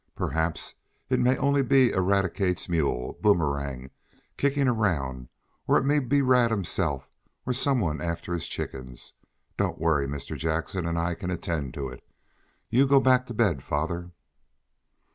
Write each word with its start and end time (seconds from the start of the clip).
Perhaps 0.15 0.73
it 1.11 1.19
may 1.19 1.37
only 1.37 1.61
be 1.61 1.91
Eradicate's 1.91 2.67
mule, 2.67 3.19
Boomerang, 3.21 3.91
kicking 4.35 4.67
around, 4.67 5.29
or 5.67 5.77
it 5.77 5.83
may 5.83 5.99
be 5.99 6.23
Rad 6.23 6.49
himself, 6.49 7.07
or 7.45 7.53
some 7.53 7.79
one 7.79 8.01
after 8.01 8.33
his 8.33 8.47
chickens. 8.47 9.13
Don't 9.57 9.77
worry. 9.79 10.07
Mr. 10.07 10.35
Jackson 10.35 10.87
and 10.87 10.97
I 10.97 11.13
can 11.13 11.29
attend 11.29 11.75
to 11.75 11.87
it. 11.89 12.03
You 12.71 12.87
go 12.87 12.99
back 12.99 13.27
to 13.27 13.35
bed, 13.35 13.61
father." 13.61 14.09